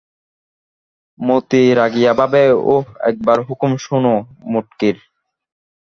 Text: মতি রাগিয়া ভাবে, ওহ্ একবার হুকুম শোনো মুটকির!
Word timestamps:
মতি 1.19 1.61
রাগিয়া 1.79 2.13
ভাবে, 2.19 2.43
ওহ্ 2.67 2.87
একবার 3.09 3.37
হুকুম 3.47 3.71
শোনো 3.83 4.13
মুটকির! 4.51 4.97